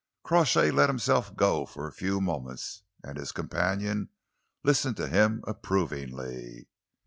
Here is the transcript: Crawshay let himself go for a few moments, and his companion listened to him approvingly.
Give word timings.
Crawshay 0.23 0.71
let 0.71 0.89
himself 0.89 1.35
go 1.35 1.63
for 1.67 1.87
a 1.87 1.91
few 1.93 2.19
moments, 2.19 2.81
and 3.03 3.19
his 3.19 3.31
companion 3.31 4.09
listened 4.63 4.97
to 4.97 5.07
him 5.07 5.43
approvingly. 5.45 6.65